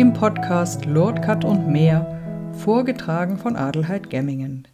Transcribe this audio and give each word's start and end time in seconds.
Im 0.00 0.12
Podcast 0.14 0.86
Lordcut 0.86 1.44
und 1.44 1.68
mehr, 1.68 2.52
vorgetragen 2.54 3.36
von 3.36 3.54
Adelheid 3.54 4.08
Gemmingen. 4.08 4.66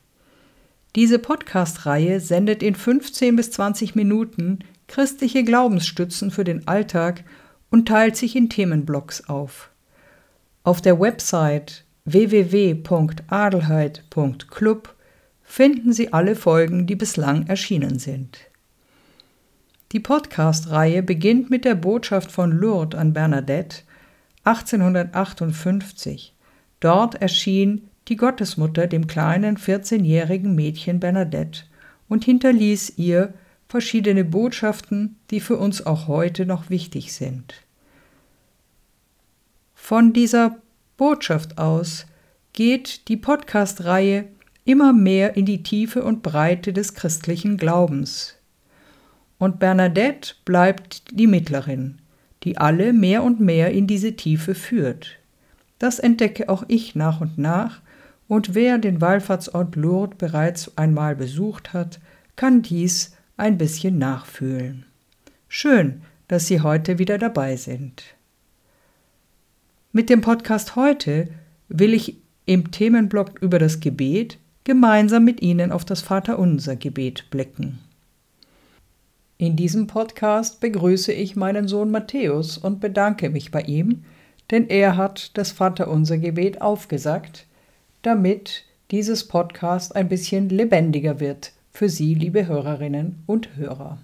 Diese 0.95 1.18
Podcast-Reihe 1.18 2.20
sendet 2.20 2.62
in 2.62 2.76
15 2.76 3.34
bis 3.34 3.50
20 3.50 3.96
Minuten 3.96 4.61
christliche 4.86 5.43
Glaubensstützen 5.43 6.30
für 6.30 6.44
den 6.44 6.68
Alltag 6.68 7.25
und 7.72 7.89
teilt 7.89 8.16
sich 8.16 8.36
in 8.36 8.48
Themenblocks 8.48 9.29
auf. 9.29 9.70
Auf 10.62 10.80
der 10.80 11.00
Website 11.00 11.85
www.adelheid.club 12.04 14.94
finden 15.43 15.93
Sie 15.93 16.13
alle 16.13 16.36
Folgen, 16.36 16.86
die 16.86 16.94
bislang 16.94 17.49
erschienen 17.49 17.99
sind. 17.99 18.38
Die 19.90 19.99
Podcast-Reihe 19.99 21.02
beginnt 21.02 21.50
mit 21.50 21.64
der 21.64 21.74
Botschaft 21.74 22.30
von 22.30 22.52
Lourdes 22.52 22.96
an 22.96 23.13
Bernadette 23.13 23.79
1858. 24.46 26.35
Dort 26.81 27.17
erschien 27.17 27.89
die 28.09 28.17
Gottesmutter 28.17 28.86
dem 28.86 29.07
kleinen 29.07 29.57
14-jährigen 29.57 30.55
Mädchen 30.55 31.00
Bernadette 31.00 31.64
und 32.09 32.25
hinterließ 32.25 32.95
ihr 32.97 33.34
verschiedene 33.69 34.25
Botschaften, 34.25 35.17
die 35.31 35.41
für 35.41 35.56
uns 35.56 35.84
auch 35.84 36.06
heute 36.06 36.47
noch 36.47 36.70
wichtig 36.70 37.12
sind. 37.12 37.55
Von 39.75 40.12
dieser 40.12 40.58
Botschaft 40.97 41.58
aus 41.58 42.06
geht 42.53 43.08
die 43.08 43.17
Podcast-Reihe 43.17 44.28
immer 44.64 44.92
mehr 44.92 45.36
in 45.36 45.44
die 45.44 45.62
Tiefe 45.62 46.03
und 46.03 46.22
Breite 46.22 46.72
des 46.72 46.94
christlichen 46.94 47.56
Glaubens 47.56 48.36
und 49.38 49.58
Bernadette 49.58 50.34
bleibt 50.44 51.19
die 51.19 51.27
Mittlerin, 51.27 51.98
die 52.47 52.56
alle 52.58 52.92
mehr 52.92 53.25
und 53.25 53.41
mehr 53.41 53.72
in 53.72 53.89
diese 53.89 54.14
Tiefe 54.14 54.55
führt. 54.55 55.19
Das 55.80 55.98
entdecke 55.98 56.48
auch 56.48 56.64
ich 56.69 56.94
nach 56.94 57.20
und 57.20 57.36
nach, 57.36 57.83
und 58.28 58.55
wer 58.55 58.78
den 58.78 59.00
Wallfahrtsort 59.00 59.75
Lourdes 59.77 60.16
bereits 60.16 60.78
einmal 60.78 61.16
besucht 61.16 61.72
hat, 61.72 62.00
kann 62.36 62.62
dies 62.62 63.16
ein 63.36 63.58
bisschen 63.58 63.98
nachfühlen. 63.98 64.86
Schön, 65.48 66.03
dass 66.28 66.47
Sie 66.47 66.61
heute 66.61 66.98
wieder 66.98 67.19
dabei 67.19 67.56
sind. 67.56 68.03
Mit 69.92 70.08
dem 70.08 70.20
Podcast 70.20 70.77
heute 70.77 71.28
will 71.69 71.94
ich 71.94 72.16
im 72.47 72.70
Themenblock 72.70 73.41
über 73.41 73.58
das 73.58 73.81
Gebet 73.81 74.38
gemeinsam 74.62 75.25
mit 75.25 75.42
Ihnen 75.42 75.72
auf 75.72 75.84
das 75.84 76.00
Vaterunser 76.00 76.77
Gebet 76.77 77.28
blicken. 77.31 77.81
In 79.38 79.54
diesem 79.54 79.86
Podcast 79.86 80.60
begrüße 80.60 81.12
ich 81.12 81.36
meinen 81.36 81.68
Sohn 81.68 81.90
Matthäus 81.90 82.56
und 82.56 82.80
bedanke 82.80 83.28
mich 83.28 83.50
bei 83.50 83.60
ihm, 83.60 84.04
denn 84.50 84.68
er 84.68 84.96
hat 84.96 85.36
das 85.36 85.52
Vaterunser 85.52 86.16
Gebet 86.16 86.62
aufgesagt, 86.62 87.46
damit 88.00 88.64
dieses 88.90 89.28
Podcast 89.28 89.94
ein 89.94 90.08
bisschen 90.08 90.48
lebendiger 90.48 91.20
wird 91.20 91.52
für 91.70 91.90
Sie, 91.90 92.14
liebe 92.14 92.46
Hörerinnen 92.46 93.22
und 93.26 93.56
Hörer. 93.56 93.98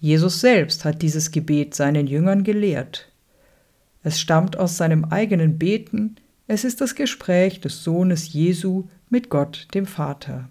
Jesus 0.00 0.40
selbst 0.40 0.86
hat 0.86 1.02
dieses 1.02 1.30
Gebet 1.30 1.74
seinen 1.74 2.06
Jüngern 2.06 2.44
gelehrt. 2.44 3.10
Es 4.02 4.20
stammt 4.20 4.56
aus 4.56 4.78
seinem 4.78 5.04
eigenen 5.06 5.58
Beten, 5.58 6.16
es 6.46 6.64
ist 6.64 6.80
das 6.80 6.94
Gespräch 6.94 7.60
des 7.60 7.84
Sohnes 7.84 8.32
Jesu 8.32 8.84
mit 9.10 9.28
Gott, 9.28 9.68
dem 9.74 9.86
Vater. 9.86 10.48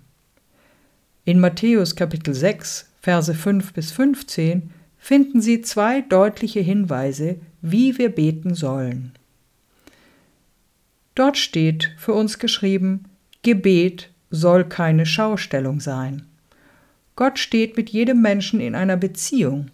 In 1.26 1.40
Matthäus 1.40 1.96
Kapitel 1.96 2.34
6, 2.34 2.90
Verse 3.00 3.34
5 3.34 3.72
bis 3.72 3.94
15 3.94 4.72
finden 4.98 5.42
Sie 5.42 5.62
zwei 5.62 6.02
deutliche 6.02 6.60
Hinweise, 6.60 7.38
wie 7.62 7.98
wir 7.98 8.10
beten 8.10 8.56
sollen. 8.56 9.14
Dort 11.16 11.38
steht 11.38 11.96
für 11.98 12.12
uns 12.12 12.40
geschrieben, 12.40 13.06
Gebet 13.42 14.10
soll 14.32 14.66
keine 14.66 15.06
Schaustellung 15.06 15.80
sein. 15.80 16.24
Gott 17.16 17.40
steht 17.40 17.78
mit 17.78 17.92
jedem 17.92 18.22
Menschen 18.22 18.60
in 18.60 18.76
einer 18.76 18.98
Beziehung, 18.98 19.68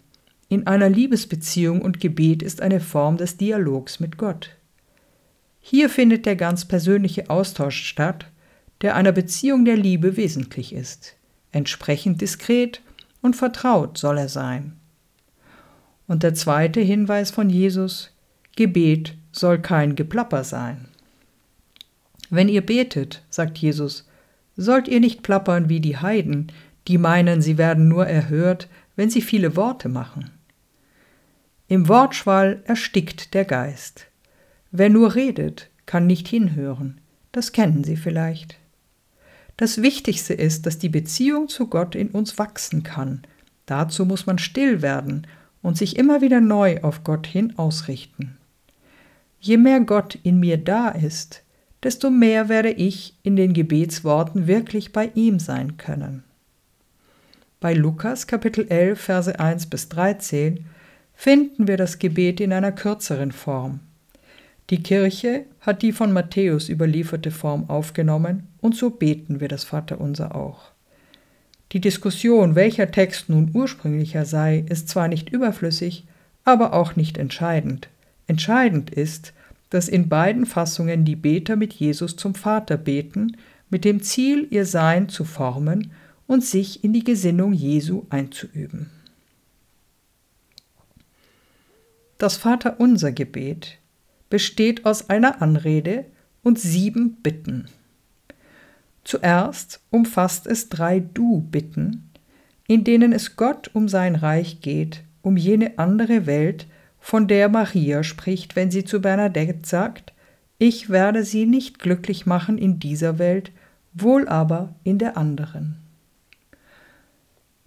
in 0.48 0.68
einer 0.68 0.88
Liebesbeziehung 0.88 1.82
und 1.82 1.98
Gebet 1.98 2.44
ist 2.44 2.62
eine 2.62 2.78
Form 2.78 3.16
des 3.16 3.38
Dialogs 3.38 3.98
mit 3.98 4.18
Gott. 4.18 4.50
Hier 5.58 5.90
findet 5.90 6.26
der 6.26 6.36
ganz 6.36 6.64
persönliche 6.64 7.28
Austausch 7.28 7.82
statt, 7.82 8.26
der 8.82 8.94
einer 8.94 9.10
Beziehung 9.10 9.64
der 9.64 9.76
Liebe 9.76 10.16
wesentlich 10.16 10.72
ist 10.72 11.16
entsprechend 11.52 12.20
diskret 12.20 12.82
und 13.22 13.36
vertraut 13.36 13.98
soll 13.98 14.18
er 14.18 14.28
sein. 14.28 14.76
Und 16.06 16.22
der 16.22 16.34
zweite 16.34 16.80
Hinweis 16.80 17.30
von 17.30 17.50
Jesus, 17.50 18.10
Gebet 18.56 19.16
soll 19.32 19.60
kein 19.60 19.94
Geplapper 19.94 20.44
sein. 20.44 20.88
Wenn 22.30 22.48
ihr 22.48 22.64
betet, 22.64 23.22
sagt 23.30 23.58
Jesus, 23.58 24.08
sollt 24.56 24.88
ihr 24.88 25.00
nicht 25.00 25.22
plappern 25.22 25.68
wie 25.68 25.80
die 25.80 25.96
Heiden, 25.96 26.52
die 26.88 26.98
meinen, 26.98 27.42
sie 27.42 27.58
werden 27.58 27.88
nur 27.88 28.06
erhört, 28.06 28.68
wenn 28.96 29.10
sie 29.10 29.22
viele 29.22 29.56
Worte 29.56 29.88
machen. 29.88 30.30
Im 31.68 31.88
Wortschwall 31.88 32.62
erstickt 32.66 33.34
der 33.34 33.44
Geist. 33.44 34.06
Wer 34.72 34.90
nur 34.90 35.14
redet, 35.14 35.70
kann 35.86 36.06
nicht 36.06 36.28
hinhören, 36.28 37.00
das 37.32 37.52
kennen 37.52 37.84
Sie 37.84 37.96
vielleicht. 37.96 38.59
Das 39.60 39.82
Wichtigste 39.82 40.32
ist, 40.32 40.64
dass 40.64 40.78
die 40.78 40.88
Beziehung 40.88 41.48
zu 41.48 41.66
Gott 41.66 41.94
in 41.94 42.08
uns 42.08 42.38
wachsen 42.38 42.82
kann. 42.82 43.20
Dazu 43.66 44.06
muss 44.06 44.24
man 44.24 44.38
still 44.38 44.80
werden 44.80 45.26
und 45.60 45.76
sich 45.76 45.98
immer 45.98 46.22
wieder 46.22 46.40
neu 46.40 46.80
auf 46.80 47.04
Gott 47.04 47.26
hin 47.26 47.58
ausrichten. 47.58 48.38
Je 49.38 49.58
mehr 49.58 49.80
Gott 49.80 50.18
in 50.22 50.40
mir 50.40 50.56
da 50.56 50.88
ist, 50.88 51.42
desto 51.82 52.08
mehr 52.08 52.48
werde 52.48 52.70
ich 52.70 53.18
in 53.22 53.36
den 53.36 53.52
Gebetsworten 53.52 54.46
wirklich 54.46 54.94
bei 54.94 55.10
ihm 55.14 55.38
sein 55.38 55.76
können. 55.76 56.24
Bei 57.60 57.74
Lukas 57.74 58.26
Kapitel 58.26 58.66
11 58.66 58.98
Verse 58.98 59.38
1 59.38 59.66
bis 59.66 59.90
13 59.90 60.64
finden 61.12 61.68
wir 61.68 61.76
das 61.76 61.98
Gebet 61.98 62.40
in 62.40 62.54
einer 62.54 62.72
kürzeren 62.72 63.30
Form. 63.30 63.80
Die 64.70 64.84
Kirche 64.84 65.46
hat 65.60 65.82
die 65.82 65.90
von 65.90 66.12
Matthäus 66.12 66.68
überlieferte 66.68 67.32
Form 67.32 67.68
aufgenommen 67.68 68.46
und 68.60 68.76
so 68.76 68.90
beten 68.90 69.40
wir 69.40 69.48
das 69.48 69.64
Vaterunser 69.64 70.36
auch. 70.36 70.70
Die 71.72 71.80
Diskussion, 71.80 72.54
welcher 72.54 72.90
Text 72.92 73.28
nun 73.28 73.50
ursprünglicher 73.52 74.24
sei, 74.24 74.64
ist 74.68 74.88
zwar 74.88 75.08
nicht 75.08 75.30
überflüssig, 75.30 76.04
aber 76.44 76.72
auch 76.72 76.94
nicht 76.94 77.18
entscheidend. 77.18 77.88
Entscheidend 78.28 78.90
ist, 78.90 79.32
dass 79.70 79.88
in 79.88 80.08
beiden 80.08 80.46
Fassungen 80.46 81.04
die 81.04 81.16
Beter 81.16 81.56
mit 81.56 81.72
Jesus 81.72 82.14
zum 82.16 82.36
Vater 82.36 82.76
beten, 82.76 83.36
mit 83.70 83.84
dem 83.84 84.02
Ziel, 84.02 84.46
ihr 84.50 84.66
Sein 84.66 85.08
zu 85.08 85.24
formen 85.24 85.92
und 86.26 86.44
sich 86.44 86.84
in 86.84 86.92
die 86.92 87.04
Gesinnung 87.04 87.52
Jesu 87.52 88.04
einzuüben. 88.08 88.90
Das 92.18 92.36
Vaterunser 92.36 93.12
Gebet 93.12 93.79
besteht 94.30 94.86
aus 94.86 95.10
einer 95.10 95.42
Anrede 95.42 96.06
und 96.42 96.58
sieben 96.58 97.16
Bitten. 97.16 97.66
Zuerst 99.04 99.80
umfasst 99.90 100.46
es 100.46 100.68
drei 100.68 101.00
Du-Bitten, 101.00 102.10
in 102.66 102.84
denen 102.84 103.12
es 103.12 103.36
Gott 103.36 103.70
um 103.74 103.88
sein 103.88 104.14
Reich 104.14 104.60
geht, 104.60 105.02
um 105.22 105.36
jene 105.36 105.78
andere 105.78 106.26
Welt, 106.26 106.66
von 107.00 107.26
der 107.26 107.48
Maria 107.48 108.02
spricht, 108.02 108.56
wenn 108.56 108.70
sie 108.70 108.84
zu 108.84 109.00
Bernadette 109.00 109.66
sagt, 109.66 110.12
ich 110.58 110.90
werde 110.90 111.24
sie 111.24 111.46
nicht 111.46 111.78
glücklich 111.78 112.26
machen 112.26 112.58
in 112.58 112.78
dieser 112.78 113.18
Welt, 113.18 113.50
wohl 113.94 114.28
aber 114.28 114.74
in 114.84 114.98
der 114.98 115.16
anderen. 115.16 115.76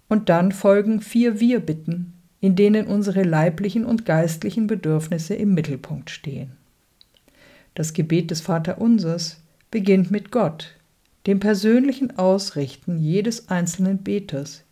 Und 0.08 0.28
dann 0.28 0.52
folgen 0.52 1.00
vier 1.00 1.40
Wir-Bitten, 1.40 2.13
in 2.44 2.56
denen 2.56 2.88
unsere 2.88 3.22
leiblichen 3.22 3.86
und 3.86 4.04
geistlichen 4.04 4.66
Bedürfnisse 4.66 5.34
im 5.34 5.54
Mittelpunkt 5.54 6.10
stehen. 6.10 6.52
Das 7.74 7.94
Gebet 7.94 8.30
des 8.30 8.42
Vaterunsers 8.42 9.40
beginnt 9.70 10.10
mit 10.10 10.30
Gott, 10.30 10.76
dem 11.26 11.40
persönlichen 11.40 12.18
Ausrichten 12.18 12.98
jedes 12.98 13.48
einzelnen 13.48 14.02
Beters, 14.02 14.62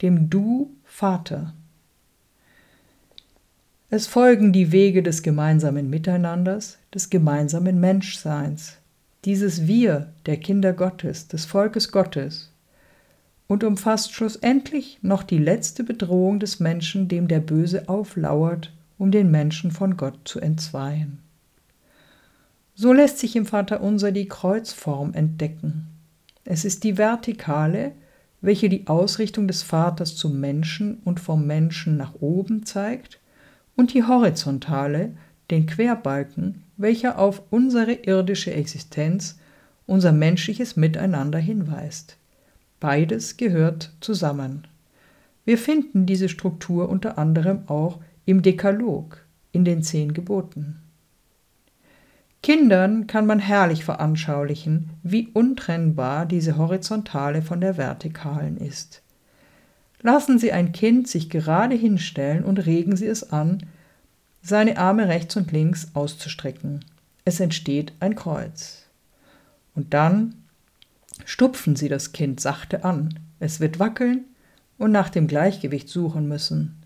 dem 0.00 0.30
Du 0.30 0.76
Vater. 0.84 1.54
Es 3.90 4.06
folgen 4.06 4.52
die 4.52 4.70
Wege 4.70 5.02
des 5.02 5.24
gemeinsamen 5.24 5.90
Miteinanders, 5.90 6.78
des 6.94 7.10
gemeinsamen 7.10 7.80
Menschseins, 7.80 8.76
dieses 9.24 9.66
Wir 9.66 10.12
der 10.26 10.36
Kinder 10.36 10.72
Gottes, 10.72 11.26
des 11.26 11.46
Volkes 11.46 11.90
Gottes, 11.90 12.52
und 13.48 13.64
umfasst 13.64 14.12
schlussendlich 14.12 14.98
noch 15.02 15.22
die 15.22 15.38
letzte 15.38 15.84
Bedrohung 15.84 16.40
des 16.40 16.60
Menschen, 16.60 17.08
dem 17.08 17.28
der 17.28 17.40
Böse 17.40 17.88
auflauert, 17.88 18.72
um 18.98 19.10
den 19.10 19.30
Menschen 19.30 19.70
von 19.70 19.96
Gott 19.96 20.18
zu 20.24 20.40
entzweien. 20.40 21.18
So 22.74 22.92
lässt 22.92 23.18
sich 23.18 23.36
im 23.36 23.46
Vaterunser 23.46 24.12
die 24.12 24.28
Kreuzform 24.28 25.14
entdecken. 25.14 25.86
Es 26.44 26.64
ist 26.64 26.84
die 26.84 26.98
Vertikale, 26.98 27.92
welche 28.40 28.68
die 28.68 28.86
Ausrichtung 28.86 29.48
des 29.48 29.62
Vaters 29.62 30.16
zum 30.16 30.40
Menschen 30.40 30.98
und 31.04 31.20
vom 31.20 31.46
Menschen 31.46 31.96
nach 31.96 32.14
oben 32.20 32.66
zeigt, 32.66 33.18
und 33.76 33.92
die 33.92 34.04
Horizontale, 34.04 35.12
den 35.50 35.66
Querbalken, 35.66 36.62
welcher 36.76 37.18
auf 37.18 37.42
unsere 37.50 37.92
irdische 37.92 38.52
Existenz, 38.52 39.38
unser 39.86 40.12
menschliches 40.12 40.76
Miteinander 40.76 41.38
hinweist. 41.38 42.16
Beides 42.80 43.36
gehört 43.36 43.92
zusammen. 44.00 44.66
Wir 45.44 45.58
finden 45.58 46.06
diese 46.06 46.28
Struktur 46.28 46.88
unter 46.88 47.18
anderem 47.18 47.68
auch 47.68 48.00
im 48.24 48.42
Dekalog, 48.42 49.24
in 49.52 49.64
den 49.64 49.82
zehn 49.82 50.12
Geboten. 50.12 50.80
Kindern 52.42 53.06
kann 53.06 53.26
man 53.26 53.38
herrlich 53.38 53.84
veranschaulichen, 53.84 54.90
wie 55.02 55.28
untrennbar 55.28 56.26
diese 56.26 56.56
horizontale 56.56 57.42
von 57.42 57.60
der 57.60 57.76
vertikalen 57.76 58.56
ist. 58.56 59.02
Lassen 60.02 60.38
Sie 60.38 60.52
ein 60.52 60.72
Kind 60.72 61.08
sich 61.08 61.30
gerade 61.30 61.74
hinstellen 61.74 62.44
und 62.44 62.64
regen 62.66 62.96
Sie 62.96 63.06
es 63.06 63.32
an, 63.32 63.64
seine 64.42 64.78
Arme 64.78 65.08
rechts 65.08 65.36
und 65.36 65.50
links 65.50 65.88
auszustrecken. 65.94 66.84
Es 67.24 67.40
entsteht 67.40 67.92
ein 67.98 68.14
Kreuz. 68.14 68.86
Und 69.74 69.92
dann 69.92 70.34
stupfen 71.26 71.76
Sie 71.76 71.88
das 71.88 72.12
Kind 72.12 72.40
sachte 72.40 72.84
an. 72.84 73.18
Es 73.38 73.60
wird 73.60 73.78
wackeln 73.78 74.24
und 74.78 74.92
nach 74.92 75.10
dem 75.10 75.26
Gleichgewicht 75.26 75.88
suchen 75.90 76.26
müssen. 76.26 76.82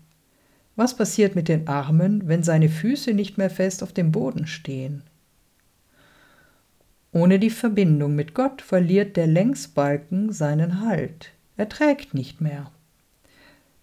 Was 0.75 0.97
passiert 0.97 1.35
mit 1.35 1.47
den 1.47 1.67
Armen, 1.67 2.27
wenn 2.27 2.43
seine 2.43 2.67
Füße 2.67 3.13
nicht 3.13 3.37
mehr 3.37 3.49
fest 3.49 3.83
auf 3.83 3.93
dem 3.93 4.11
Boden 4.11 4.47
stehen? 4.47 5.03
Ohne 7.13 7.39
die 7.39 7.49
Verbindung 7.49 8.15
mit 8.15 8.33
Gott 8.33 8.61
verliert 8.61 9.15
der 9.15 9.27
Längsbalken 9.27 10.31
seinen 10.33 10.81
Halt. 10.81 11.31
Er 11.55 11.69
trägt 11.69 12.13
nicht 12.13 12.41
mehr. 12.41 12.71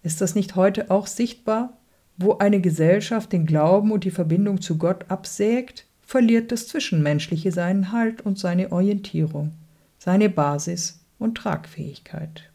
Ist 0.03 0.19
das 0.19 0.35
nicht 0.35 0.55
heute 0.55 0.91
auch 0.91 1.07
sichtbar? 1.07 1.77
Wo 2.17 2.37
eine 2.39 2.59
Gesellschaft 2.59 3.31
den 3.31 3.45
Glauben 3.45 3.91
und 3.91 4.03
die 4.03 4.11
Verbindung 4.11 4.61
zu 4.61 4.77
Gott 4.77 5.05
absägt, 5.09 5.85
verliert 6.01 6.51
das 6.51 6.67
Zwischenmenschliche 6.67 7.51
seinen 7.51 7.91
Halt 7.91 8.21
und 8.21 8.37
seine 8.39 8.71
Orientierung, 8.71 9.53
seine 9.99 10.29
Basis 10.29 11.05
und 11.19 11.35
Tragfähigkeit. 11.35 12.49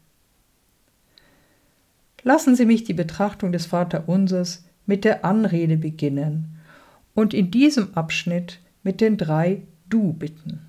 Lassen 2.23 2.55
Sie 2.55 2.65
mich 2.65 2.83
die 2.83 2.93
Betrachtung 2.93 3.51
des 3.51 3.67
Vaterunsers 3.67 4.65
mit 4.87 5.05
der 5.05 5.23
Anrede 5.23 5.77
beginnen 5.77 6.59
und 7.13 7.33
in 7.33 7.51
diesem 7.51 7.93
Abschnitt 7.93 8.59
mit 8.83 8.99
den 8.99 9.17
drei 9.17 9.61
Du 9.87 10.11
bitten. 10.13 10.61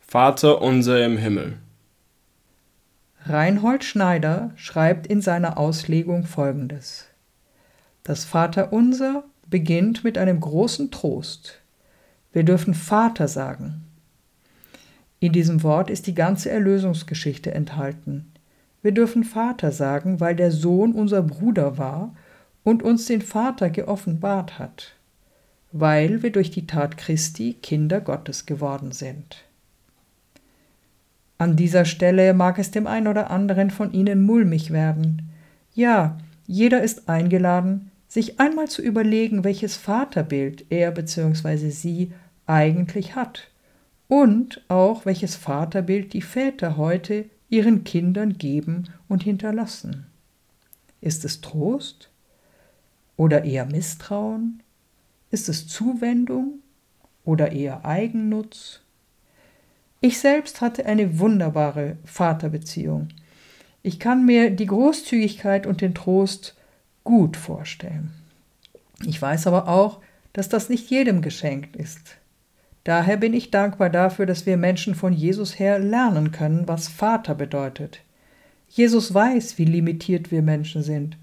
Vater 0.00 0.60
unser 0.60 1.04
im 1.04 1.16
Himmel. 1.16 1.58
Reinhold 3.24 3.84
Schneider 3.84 4.52
schreibt 4.54 5.06
in 5.06 5.22
seiner 5.22 5.56
Auslegung 5.56 6.24
folgendes. 6.24 7.06
Das 8.02 8.26
Vaterunser 8.26 9.24
beginnt 9.48 10.04
mit 10.04 10.18
einem 10.18 10.40
großen 10.40 10.90
Trost. 10.90 11.62
Wir 12.32 12.42
dürfen 12.42 12.74
Vater 12.74 13.28
sagen. 13.28 13.86
In 15.24 15.32
diesem 15.32 15.62
Wort 15.62 15.88
ist 15.88 16.06
die 16.06 16.14
ganze 16.14 16.50
Erlösungsgeschichte 16.50 17.54
enthalten. 17.54 18.30
Wir 18.82 18.92
dürfen 18.92 19.24
Vater 19.24 19.72
sagen, 19.72 20.20
weil 20.20 20.36
der 20.36 20.50
Sohn 20.50 20.92
unser 20.92 21.22
Bruder 21.22 21.78
war 21.78 22.14
und 22.62 22.82
uns 22.82 23.06
den 23.06 23.22
Vater 23.22 23.70
geoffenbart 23.70 24.58
hat, 24.58 24.92
weil 25.72 26.22
wir 26.22 26.30
durch 26.30 26.50
die 26.50 26.66
Tat 26.66 26.98
Christi 26.98 27.54
Kinder 27.54 28.02
Gottes 28.02 28.44
geworden 28.44 28.92
sind. 28.92 29.46
An 31.38 31.56
dieser 31.56 31.86
Stelle 31.86 32.34
mag 32.34 32.58
es 32.58 32.70
dem 32.70 32.86
einen 32.86 33.08
oder 33.08 33.30
anderen 33.30 33.70
von 33.70 33.94
Ihnen 33.94 34.24
mulmig 34.24 34.72
werden. 34.72 35.30
Ja, 35.72 36.18
jeder 36.46 36.82
ist 36.82 37.08
eingeladen, 37.08 37.90
sich 38.08 38.40
einmal 38.40 38.68
zu 38.68 38.82
überlegen, 38.82 39.42
welches 39.42 39.74
Vaterbild 39.78 40.66
er 40.68 40.90
bzw. 40.90 41.70
sie 41.70 42.12
eigentlich 42.44 43.16
hat 43.16 43.48
und 44.14 44.62
auch 44.68 45.06
welches 45.06 45.34
Vaterbild 45.34 46.12
die 46.12 46.22
Väter 46.22 46.76
heute 46.76 47.28
ihren 47.48 47.82
Kindern 47.82 48.38
geben 48.38 48.84
und 49.08 49.24
hinterlassen. 49.24 50.06
Ist 51.00 51.24
es 51.24 51.40
Trost 51.40 52.10
oder 53.16 53.42
eher 53.42 53.66
Misstrauen? 53.66 54.62
Ist 55.32 55.48
es 55.48 55.66
Zuwendung 55.66 56.60
oder 57.24 57.50
eher 57.50 57.84
Eigennutz? 57.84 58.82
Ich 60.00 60.20
selbst 60.20 60.60
hatte 60.60 60.86
eine 60.86 61.18
wunderbare 61.18 61.96
Vaterbeziehung. 62.04 63.08
Ich 63.82 63.98
kann 63.98 64.24
mir 64.24 64.52
die 64.52 64.66
Großzügigkeit 64.66 65.66
und 65.66 65.80
den 65.80 65.92
Trost 65.92 66.54
gut 67.02 67.36
vorstellen. 67.36 68.12
Ich 69.04 69.20
weiß 69.20 69.48
aber 69.48 69.66
auch, 69.66 70.00
dass 70.32 70.48
das 70.48 70.68
nicht 70.68 70.88
jedem 70.88 71.20
geschenkt 71.20 71.74
ist. 71.74 72.16
Daher 72.84 73.16
bin 73.16 73.32
ich 73.32 73.50
dankbar 73.50 73.88
dafür, 73.88 74.26
dass 74.26 74.44
wir 74.44 74.58
Menschen 74.58 74.94
von 74.94 75.14
Jesus 75.14 75.58
her 75.58 75.78
lernen 75.78 76.32
können, 76.32 76.68
was 76.68 76.88
Vater 76.88 77.34
bedeutet. 77.34 78.00
Jesus 78.68 79.12
weiß, 79.12 79.58
wie 79.58 79.64
limitiert 79.64 80.30
wir 80.30 80.42
Menschen 80.42 80.82
sind, 80.82 81.16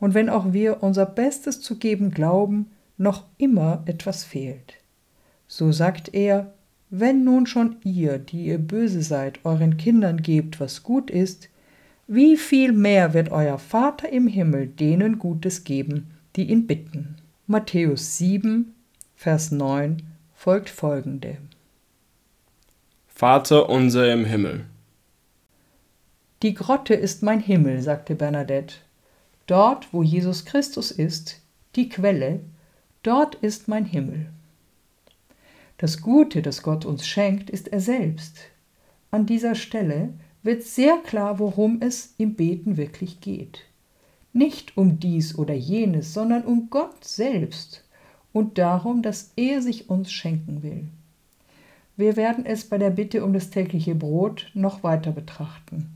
und 0.00 0.14
wenn 0.14 0.30
auch 0.30 0.52
wir 0.52 0.82
unser 0.82 1.06
Bestes 1.06 1.60
zu 1.60 1.78
geben 1.78 2.10
glauben, 2.10 2.70
noch 2.96 3.24
immer 3.36 3.82
etwas 3.86 4.24
fehlt. 4.24 4.74
So 5.46 5.70
sagt 5.70 6.14
er, 6.14 6.54
wenn 6.88 7.24
nun 7.24 7.46
schon 7.46 7.76
ihr, 7.84 8.18
die 8.18 8.46
ihr 8.46 8.58
böse 8.58 9.02
seid, 9.02 9.40
euren 9.44 9.76
Kindern 9.76 10.22
gebt, 10.22 10.60
was 10.60 10.82
gut 10.82 11.10
ist, 11.10 11.50
wie 12.06 12.36
viel 12.36 12.72
mehr 12.72 13.14
wird 13.14 13.30
euer 13.30 13.58
Vater 13.58 14.08
im 14.10 14.26
Himmel 14.26 14.66
denen 14.66 15.18
Gutes 15.18 15.64
geben, 15.64 16.10
die 16.36 16.50
ihn 16.50 16.66
bitten. 16.66 17.16
Matthäus 17.46 18.18
7, 18.18 18.74
Vers 19.14 19.52
9 19.52 19.98
folgt 20.42 20.70
folgende. 20.70 21.36
Vater 23.06 23.68
unser 23.68 24.12
im 24.12 24.24
Himmel. 24.24 24.66
Die 26.42 26.52
Grotte 26.52 26.94
ist 26.94 27.22
mein 27.22 27.38
Himmel, 27.38 27.80
sagte 27.80 28.16
Bernadette. 28.16 28.74
Dort, 29.46 29.94
wo 29.94 30.02
Jesus 30.02 30.44
Christus 30.44 30.90
ist, 30.90 31.40
die 31.76 31.88
Quelle, 31.88 32.40
dort 33.04 33.36
ist 33.36 33.68
mein 33.68 33.84
Himmel. 33.84 34.30
Das 35.78 36.00
Gute, 36.00 36.42
das 36.42 36.64
Gott 36.64 36.84
uns 36.84 37.06
schenkt, 37.06 37.48
ist 37.48 37.68
er 37.68 37.78
selbst. 37.80 38.38
An 39.12 39.26
dieser 39.26 39.54
Stelle 39.54 40.12
wird 40.42 40.64
sehr 40.64 40.96
klar, 41.06 41.38
worum 41.38 41.80
es 41.80 42.14
im 42.18 42.34
Beten 42.34 42.76
wirklich 42.76 43.20
geht. 43.20 43.60
Nicht 44.32 44.76
um 44.76 44.98
dies 44.98 45.38
oder 45.38 45.54
jenes, 45.54 46.12
sondern 46.12 46.42
um 46.42 46.68
Gott 46.68 47.04
selbst 47.04 47.84
und 48.32 48.58
darum, 48.58 49.02
dass 49.02 49.32
er 49.36 49.62
sich 49.62 49.88
uns 49.90 50.12
schenken 50.12 50.62
will. 50.62 50.84
Wir 51.96 52.16
werden 52.16 52.46
es 52.46 52.64
bei 52.64 52.78
der 52.78 52.90
Bitte 52.90 53.24
um 53.24 53.32
das 53.32 53.50
tägliche 53.50 53.94
Brot 53.94 54.50
noch 54.54 54.82
weiter 54.82 55.12
betrachten. 55.12 55.90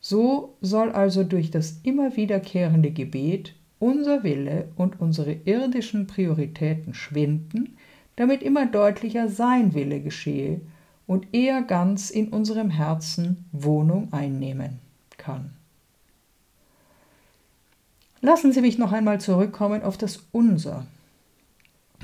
So 0.00 0.54
soll 0.60 0.92
also 0.92 1.24
durch 1.24 1.50
das 1.50 1.80
immer 1.82 2.16
wiederkehrende 2.16 2.90
Gebet 2.90 3.54
unser 3.78 4.22
Wille 4.22 4.68
und 4.76 5.00
unsere 5.00 5.32
irdischen 5.44 6.06
Prioritäten 6.06 6.94
schwinden, 6.94 7.76
damit 8.16 8.42
immer 8.42 8.66
deutlicher 8.66 9.28
sein 9.28 9.74
Wille 9.74 10.00
geschehe 10.00 10.60
und 11.06 11.26
er 11.32 11.62
ganz 11.62 12.10
in 12.10 12.28
unserem 12.28 12.70
Herzen 12.70 13.44
Wohnung 13.52 14.12
einnehmen 14.12 14.78
kann. 15.16 15.50
Lassen 18.20 18.52
Sie 18.52 18.62
mich 18.62 18.78
noch 18.78 18.92
einmal 18.92 19.20
zurückkommen 19.20 19.82
auf 19.82 19.98
das 19.98 20.22
Unser. 20.32 20.86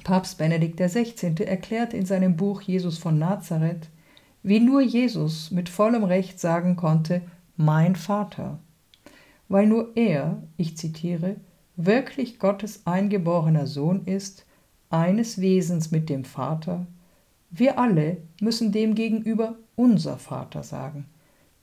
Papst 0.05 0.39
Benedikt 0.39 0.81
XVI. 0.81 1.45
erklärt 1.45 1.95
in 1.95 2.07
seinem 2.07 2.37
Buch 2.37 2.63
Jesus 2.63 2.99
von 2.99 3.19
Nazareth, 3.19 3.89
wie 4.43 4.61
nur 4.61 4.81
Jesus 4.81 5.51
mit 5.51 5.69
vollem 5.69 6.05
Recht 6.05 6.41
sagen 6.41 6.77
konnte, 6.77 7.23
mein 7.57 7.97
Vater, 7.97 8.59
weil 9.49 9.67
nur 9.67 9.97
er, 9.97 10.43
ich 10.57 10.77
zitiere, 10.77 11.37
wirklich 11.77 12.39
Gottes 12.39 12.87
eingeborener 12.87 13.67
Sohn 13.67 14.05
ist, 14.07 14.47
eines 14.89 15.41
Wesens 15.41 15.91
mit 15.91 16.09
dem 16.09 16.25
Vater, 16.25 16.87
wir 17.51 17.79
alle 17.79 18.19
müssen 18.41 18.73
demgegenüber 18.73 19.57
unser 19.77 20.19
Vater 20.19 20.63
sagen. 20.63 21.07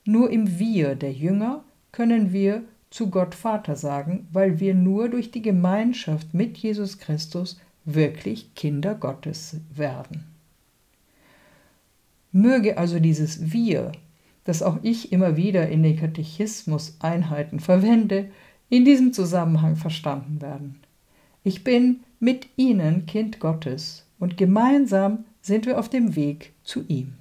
Nur 0.04 0.30
im 0.30 0.58
Wir 0.58 0.94
der 0.94 1.12
Jünger 1.12 1.64
können 1.92 2.32
wir 2.32 2.62
zu 2.90 3.10
Gott 3.10 3.34
Vater 3.34 3.76
sagen, 3.76 4.28
weil 4.32 4.60
wir 4.60 4.74
nur 4.74 5.08
durch 5.08 5.30
die 5.30 5.42
Gemeinschaft 5.42 6.32
mit 6.32 6.56
Jesus 6.58 6.98
Christus 6.98 7.60
wirklich 7.94 8.54
Kinder 8.54 8.94
Gottes 8.94 9.56
werden. 9.74 10.24
Möge 12.32 12.78
also 12.78 12.98
dieses 13.00 13.52
Wir, 13.52 13.92
das 14.44 14.62
auch 14.62 14.78
ich 14.82 15.12
immer 15.12 15.36
wieder 15.36 15.68
in 15.68 15.82
den 15.82 15.96
Katechismus-Einheiten 15.96 17.60
verwende, 17.60 18.30
in 18.68 18.84
diesem 18.84 19.12
Zusammenhang 19.12 19.76
verstanden 19.76 20.40
werden. 20.42 20.80
Ich 21.42 21.64
bin 21.64 22.00
mit 22.20 22.48
ihnen 22.56 23.06
Kind 23.06 23.40
Gottes 23.40 24.06
und 24.18 24.36
gemeinsam 24.36 25.24
sind 25.40 25.66
wir 25.66 25.78
auf 25.78 25.88
dem 25.88 26.16
Weg 26.16 26.52
zu 26.62 26.84
ihm. 26.88 27.14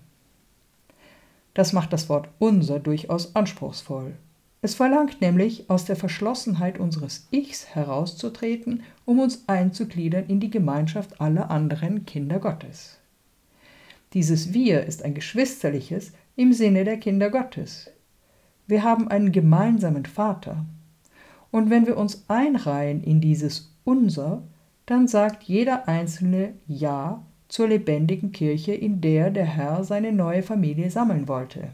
Das 1.53 1.73
macht 1.73 1.93
das 1.93 2.09
Wort 2.09 2.29
unser 2.39 2.79
durchaus 2.79 3.35
anspruchsvoll. 3.35 4.13
Es 4.61 4.73
verlangt 4.75 5.21
nämlich, 5.21 5.69
aus 5.69 5.85
der 5.85 5.95
Verschlossenheit 5.95 6.79
unseres 6.79 7.27
Ichs 7.31 7.75
herauszutreten, 7.75 8.83
um 9.05 9.19
uns 9.19 9.43
einzugliedern 9.47 10.25
in 10.27 10.39
die 10.39 10.49
Gemeinschaft 10.49 11.21
aller 11.21 11.51
anderen 11.51 12.05
Kinder 12.05 12.39
Gottes. 12.39 12.99
Dieses 14.13 14.53
Wir 14.53 14.83
ist 14.85 15.03
ein 15.03 15.13
geschwisterliches 15.13 16.13
im 16.35 16.53
Sinne 16.53 16.85
der 16.85 16.97
Kinder 16.97 17.29
Gottes. 17.29 17.91
Wir 18.65 18.83
haben 18.83 19.07
einen 19.07 19.31
gemeinsamen 19.31 20.05
Vater. 20.05 20.65
Und 21.51 21.69
wenn 21.69 21.85
wir 21.85 21.97
uns 21.97 22.25
einreihen 22.27 23.03
in 23.03 23.21
dieses 23.21 23.73
Unser, 23.83 24.43
dann 24.85 25.07
sagt 25.07 25.43
jeder 25.43 25.87
Einzelne 25.87 26.53
Ja 26.67 27.23
zur 27.47 27.67
lebendigen 27.67 28.31
Kirche, 28.31 28.73
in 28.73 29.01
der 29.01 29.29
der 29.29 29.45
Herr 29.45 29.83
seine 29.83 30.11
neue 30.11 30.43
Familie 30.43 30.89
sammeln 30.89 31.27
wollte. 31.27 31.69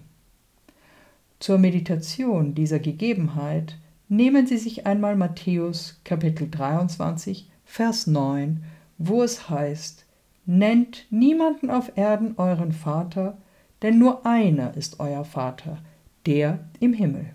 Zur 1.44 1.58
Meditation 1.58 2.56
dieser 2.56 2.80
Gegebenheit 2.80 3.78
nehmen 4.08 4.48
Sie 4.48 4.58
sich 4.58 4.88
einmal 4.88 5.18
Matthäus 5.18 6.00
Kapitel 6.06 6.50
23, 6.50 7.50
Vers 7.66 8.08
9, 8.08 8.64
wo 8.98 9.24
es 9.24 9.50
heißt, 9.50 10.06
Nennt 10.46 11.06
niemanden 11.10 11.70
auf 11.70 11.98
Erden 11.98 12.36
euren 12.38 12.72
Vater, 12.72 13.40
denn 13.82 14.00
nur 14.00 14.26
einer 14.26 14.78
ist 14.78 15.02
euer 15.02 15.26
Vater, 15.26 15.80
der 16.26 16.60
im 16.80 16.94
Himmel. 16.94 17.34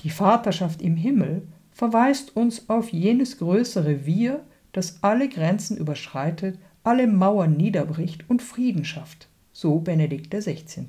Die 0.00 0.10
Vaterschaft 0.10 0.82
im 0.82 0.96
Himmel 0.96 1.46
verweist 1.70 2.34
uns 2.34 2.68
auf 2.68 2.92
jenes 2.92 3.38
größere 3.38 4.06
Wir, 4.06 4.44
das 4.72 5.04
alle 5.04 5.28
Grenzen 5.28 5.76
überschreitet, 5.76 6.58
alle 6.82 7.06
Mauern 7.06 7.56
niederbricht 7.56 8.28
und 8.28 8.42
Frieden 8.42 8.84
schafft, 8.84 9.28
so 9.52 9.78
Benedikt 9.78 10.34
XVI. 10.34 10.88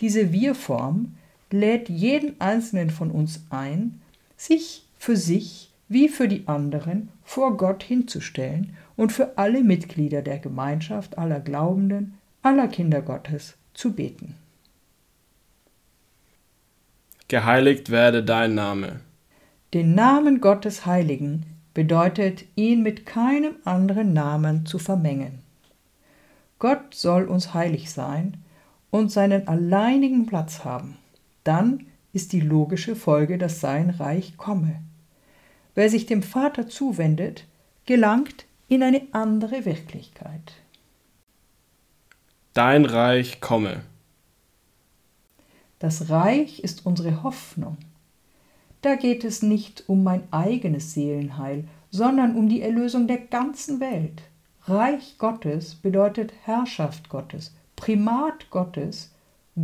Diese 0.00 0.32
Wir-Form 0.32 1.14
lädt 1.50 1.88
jeden 1.88 2.40
einzelnen 2.40 2.90
von 2.90 3.10
uns 3.10 3.44
ein, 3.50 4.00
sich 4.36 4.86
für 4.98 5.16
sich 5.16 5.70
wie 5.88 6.08
für 6.08 6.28
die 6.28 6.46
anderen 6.46 7.08
vor 7.24 7.56
Gott 7.56 7.82
hinzustellen 7.82 8.76
und 8.96 9.12
für 9.12 9.36
alle 9.36 9.62
Mitglieder 9.62 10.22
der 10.22 10.38
Gemeinschaft 10.38 11.18
aller 11.18 11.40
Glaubenden, 11.40 12.18
aller 12.42 12.68
Kinder 12.68 13.02
Gottes 13.02 13.56
zu 13.74 13.92
beten. 13.92 14.36
Geheiligt 17.28 17.90
werde 17.90 18.24
dein 18.24 18.54
Name. 18.54 19.00
Den 19.74 19.94
Namen 19.94 20.40
Gottes 20.40 20.86
heiligen 20.86 21.44
bedeutet, 21.74 22.44
ihn 22.56 22.82
mit 22.82 23.06
keinem 23.06 23.54
anderen 23.64 24.12
Namen 24.12 24.66
zu 24.66 24.78
vermengen. 24.78 25.40
Gott 26.58 26.94
soll 26.94 27.24
uns 27.24 27.54
heilig 27.54 27.90
sein 27.90 28.36
und 28.90 29.10
seinen 29.10 29.48
alleinigen 29.48 30.26
Platz 30.26 30.64
haben. 30.64 30.96
Dann 31.44 31.86
ist 32.12 32.32
die 32.32 32.40
logische 32.40 32.96
Folge, 32.96 33.38
dass 33.38 33.60
sein 33.60 33.90
Reich 33.90 34.36
komme. 34.36 34.82
Wer 35.74 35.88
sich 35.88 36.06
dem 36.06 36.22
Vater 36.22 36.68
zuwendet, 36.68 37.46
gelangt 37.86 38.46
in 38.68 38.82
eine 38.82 39.02
andere 39.12 39.64
Wirklichkeit. 39.64 40.52
Dein 42.52 42.84
Reich 42.84 43.40
komme. 43.40 43.82
Das 45.78 46.10
Reich 46.10 46.60
ist 46.60 46.84
unsere 46.84 47.22
Hoffnung. 47.22 47.78
Da 48.82 48.96
geht 48.96 49.24
es 49.24 49.42
nicht 49.42 49.84
um 49.88 50.02
mein 50.02 50.22
eigenes 50.32 50.94
Seelenheil, 50.94 51.64
sondern 51.90 52.34
um 52.34 52.48
die 52.48 52.62
Erlösung 52.62 53.06
der 53.06 53.18
ganzen 53.18 53.80
Welt. 53.80 54.22
Reich 54.64 55.16
Gottes 55.18 55.74
bedeutet 55.74 56.32
Herrschaft 56.44 57.08
Gottes, 57.08 57.54
Primat 57.80 58.50
Gottes, 58.50 59.10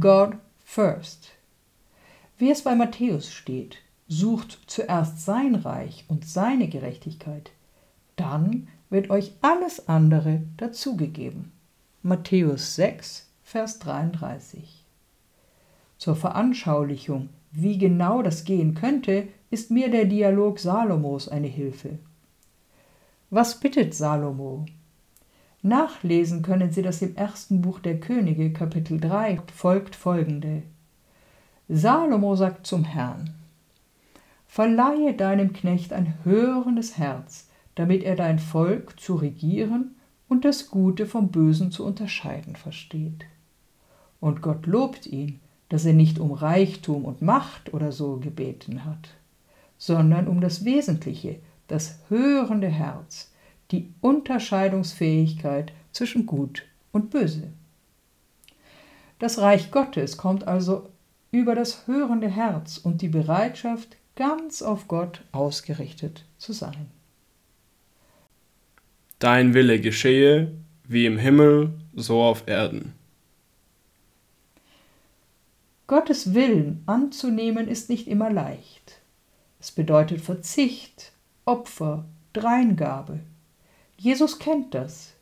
God 0.00 0.36
first. 0.64 1.32
Wie 2.38 2.50
es 2.50 2.62
bei 2.62 2.74
Matthäus 2.74 3.30
steht, 3.30 3.76
sucht 4.08 4.58
zuerst 4.68 5.22
sein 5.22 5.54
Reich 5.54 6.06
und 6.08 6.26
seine 6.26 6.66
Gerechtigkeit, 6.68 7.50
dann 8.16 8.68
wird 8.88 9.10
euch 9.10 9.32
alles 9.42 9.86
andere 9.86 10.40
dazugegeben. 10.56 11.52
Matthäus 12.02 12.74
6, 12.76 13.28
Vers 13.42 13.80
33. 13.80 14.82
Zur 15.98 16.16
Veranschaulichung, 16.16 17.28
wie 17.52 17.76
genau 17.76 18.22
das 18.22 18.44
gehen 18.44 18.74
könnte, 18.74 19.28
ist 19.50 19.70
mir 19.70 19.90
der 19.90 20.06
Dialog 20.06 20.58
Salomos 20.58 21.28
eine 21.28 21.48
Hilfe. 21.48 21.98
Was 23.28 23.60
bittet 23.60 23.92
Salomo? 23.92 24.64
Nachlesen 25.66 26.42
können 26.42 26.70
Sie 26.70 26.82
das 26.82 27.02
im 27.02 27.16
ersten 27.16 27.60
Buch 27.60 27.80
der 27.80 27.98
Könige, 27.98 28.52
Kapitel 28.52 29.00
3, 29.00 29.40
folgt 29.52 29.96
folgende. 29.96 30.62
Salomo 31.68 32.36
sagt 32.36 32.68
zum 32.68 32.84
Herrn, 32.84 33.30
Verleihe 34.46 35.14
deinem 35.14 35.52
Knecht 35.52 35.92
ein 35.92 36.14
hörendes 36.22 36.98
Herz, 36.98 37.48
damit 37.74 38.04
er 38.04 38.14
dein 38.14 38.38
Volk 38.38 39.00
zu 39.00 39.16
regieren 39.16 39.96
und 40.28 40.44
das 40.44 40.70
Gute 40.70 41.04
vom 41.04 41.32
Bösen 41.32 41.72
zu 41.72 41.84
unterscheiden 41.84 42.54
versteht. 42.54 43.26
Und 44.20 44.42
Gott 44.42 44.66
lobt 44.66 45.06
ihn, 45.06 45.40
dass 45.68 45.84
er 45.84 45.94
nicht 45.94 46.20
um 46.20 46.30
Reichtum 46.30 47.04
und 47.04 47.22
Macht 47.22 47.74
oder 47.74 47.90
so 47.90 48.18
gebeten 48.18 48.84
hat, 48.84 49.08
sondern 49.78 50.28
um 50.28 50.40
das 50.40 50.64
Wesentliche, 50.64 51.40
das 51.66 51.98
hörende 52.08 52.68
Herz, 52.68 53.32
die 53.70 53.92
Unterscheidungsfähigkeit 54.00 55.72
zwischen 55.92 56.26
Gut 56.26 56.64
und 56.92 57.10
Böse. 57.10 57.52
Das 59.18 59.38
Reich 59.38 59.70
Gottes 59.70 60.16
kommt 60.16 60.46
also 60.46 60.90
über 61.30 61.54
das 61.54 61.86
hörende 61.86 62.28
Herz 62.28 62.78
und 62.78 63.02
die 63.02 63.08
Bereitschaft, 63.08 63.96
ganz 64.14 64.62
auf 64.62 64.88
Gott 64.88 65.22
ausgerichtet 65.32 66.24
zu 66.38 66.52
sein. 66.52 66.86
Dein 69.18 69.54
Wille 69.54 69.80
geschehe, 69.80 70.52
wie 70.84 71.06
im 71.06 71.18
Himmel, 71.18 71.72
so 71.94 72.22
auf 72.22 72.46
Erden. 72.46 72.92
Gottes 75.86 76.34
Willen 76.34 76.82
anzunehmen 76.86 77.68
ist 77.68 77.88
nicht 77.88 78.08
immer 78.08 78.30
leicht. 78.30 79.00
Es 79.60 79.70
bedeutet 79.70 80.20
Verzicht, 80.20 81.12
Opfer, 81.44 82.04
Dreingabe. 82.32 83.20
Jesus 83.96 84.38
kennt 84.38 84.74
das. 84.74 85.14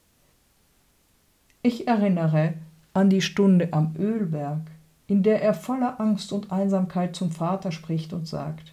Ich 1.62 1.86
erinnere 1.86 2.54
an 2.92 3.10
die 3.10 3.22
Stunde 3.22 3.72
am 3.72 3.94
Ölberg, 3.98 4.70
in 5.06 5.22
der 5.22 5.42
er 5.42 5.54
voller 5.54 6.00
Angst 6.00 6.32
und 6.32 6.50
Einsamkeit 6.50 7.14
zum 7.14 7.30
Vater 7.30 7.72
spricht 7.72 8.12
und 8.12 8.26
sagt, 8.26 8.72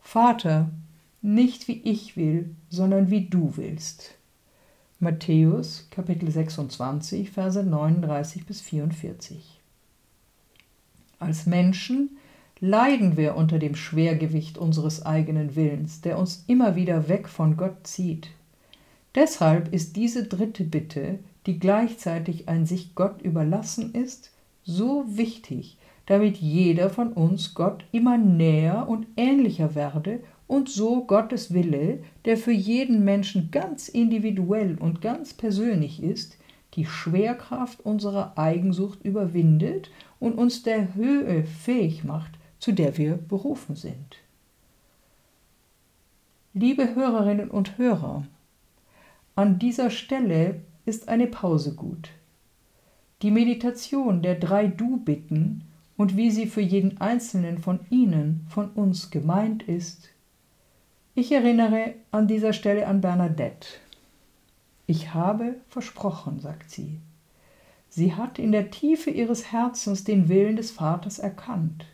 Vater, 0.00 0.70
nicht 1.22 1.68
wie 1.68 1.80
ich 1.82 2.16
will, 2.16 2.54
sondern 2.68 3.10
wie 3.10 3.26
du 3.26 3.56
willst. 3.56 4.14
Matthäus 5.00 5.88
Kapitel 5.90 6.30
26, 6.30 7.30
Verse 7.30 7.62
39 7.62 8.46
bis 8.46 8.60
44. 8.60 9.60
Als 11.18 11.46
Menschen 11.46 12.16
leiden 12.60 13.16
wir 13.16 13.36
unter 13.36 13.58
dem 13.58 13.74
Schwergewicht 13.74 14.58
unseres 14.58 15.04
eigenen 15.04 15.56
Willens, 15.56 16.00
der 16.00 16.18
uns 16.18 16.44
immer 16.46 16.76
wieder 16.76 17.08
weg 17.08 17.28
von 17.28 17.56
Gott 17.56 17.86
zieht. 17.86 18.28
Deshalb 19.14 19.72
ist 19.72 19.96
diese 19.96 20.24
dritte 20.24 20.64
Bitte, 20.64 21.20
die 21.46 21.58
gleichzeitig 21.58 22.48
ein 22.48 22.66
sich 22.66 22.94
Gott 22.94 23.22
überlassen 23.22 23.94
ist, 23.94 24.32
so 24.64 25.04
wichtig, 25.06 25.76
damit 26.06 26.38
jeder 26.38 26.90
von 26.90 27.12
uns 27.12 27.54
Gott 27.54 27.84
immer 27.92 28.18
näher 28.18 28.88
und 28.88 29.06
ähnlicher 29.16 29.74
werde 29.74 30.20
und 30.46 30.68
so 30.68 31.04
Gottes 31.04 31.54
Wille, 31.54 32.02
der 32.24 32.36
für 32.36 32.52
jeden 32.52 33.04
Menschen 33.04 33.50
ganz 33.50 33.88
individuell 33.88 34.76
und 34.78 35.00
ganz 35.00 35.32
persönlich 35.32 36.02
ist, 36.02 36.36
die 36.74 36.86
Schwerkraft 36.86 37.80
unserer 37.80 38.36
Eigensucht 38.36 39.04
überwindet 39.04 39.90
und 40.18 40.34
uns 40.34 40.62
der 40.62 40.94
Höhe 40.94 41.44
fähig 41.44 42.04
macht, 42.04 42.32
zu 42.58 42.72
der 42.72 42.98
wir 42.98 43.16
berufen 43.16 43.76
sind. 43.76 44.16
Liebe 46.52 46.94
Hörerinnen 46.94 47.50
und 47.50 47.78
Hörer, 47.78 48.24
an 49.36 49.58
dieser 49.58 49.90
Stelle 49.90 50.60
ist 50.84 51.08
eine 51.08 51.26
Pause 51.26 51.74
gut. 51.74 52.10
Die 53.22 53.30
Meditation 53.30 54.22
der 54.22 54.36
drei 54.36 54.66
Du-Bitten 54.66 55.64
und 55.96 56.16
wie 56.16 56.30
sie 56.30 56.46
für 56.46 56.60
jeden 56.60 57.00
einzelnen 57.00 57.58
von 57.58 57.80
Ihnen, 57.90 58.46
von 58.48 58.70
uns 58.70 59.10
gemeint 59.10 59.62
ist. 59.64 60.10
Ich 61.14 61.32
erinnere 61.32 61.94
an 62.10 62.28
dieser 62.28 62.52
Stelle 62.52 62.86
an 62.86 63.00
Bernadette. 63.00 63.68
Ich 64.86 65.14
habe 65.14 65.56
versprochen, 65.68 66.40
sagt 66.40 66.70
sie. 66.70 66.98
Sie 67.88 68.14
hat 68.14 68.38
in 68.38 68.52
der 68.52 68.70
Tiefe 68.70 69.10
ihres 69.10 69.52
Herzens 69.52 70.04
den 70.04 70.28
Willen 70.28 70.56
des 70.56 70.72
Vaters 70.72 71.18
erkannt. 71.18 71.86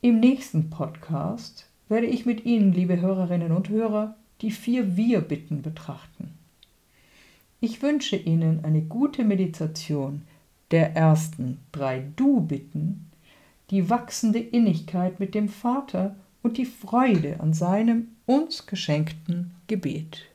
Im 0.00 0.20
nächsten 0.20 0.70
Podcast 0.70 1.68
werde 1.88 2.06
ich 2.06 2.24
mit 2.24 2.44
Ihnen, 2.44 2.72
liebe 2.72 3.00
Hörerinnen 3.00 3.52
und 3.52 3.68
Hörer, 3.68 4.16
die 4.40 4.50
vier 4.50 4.96
Wir-Bitten 4.96 5.62
betrachten. 5.62 6.34
Ich 7.60 7.82
wünsche 7.82 8.16
Ihnen 8.16 8.64
eine 8.64 8.82
gute 8.82 9.24
Meditation 9.24 10.22
der 10.70 10.94
ersten 10.94 11.58
drei 11.72 12.04
Du-Bitten, 12.16 13.10
die 13.70 13.88
wachsende 13.88 14.38
Innigkeit 14.38 15.20
mit 15.20 15.34
dem 15.34 15.48
Vater 15.48 16.16
und 16.42 16.58
die 16.58 16.66
Freude 16.66 17.40
an 17.40 17.54
seinem 17.54 18.08
uns 18.26 18.66
geschenkten 18.66 19.54
Gebet. 19.66 20.26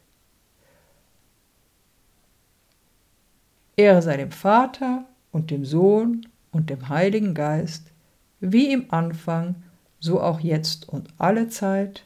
Ehre 3.76 4.02
sei 4.02 4.18
dem 4.18 4.32
Vater 4.32 5.06
und 5.32 5.52
dem 5.52 5.66
Sohn 5.66 6.28
und 6.52 6.70
dem 6.70 6.90
Heiligen 6.90 7.34
Geist, 7.34 7.92
wie 8.40 8.72
im 8.72 8.92
Anfang, 8.92 9.56
so 10.00 10.22
auch 10.22 10.40
jetzt 10.40 10.90
und 10.90 11.10
alle 11.18 11.50
Zeit 11.50 12.06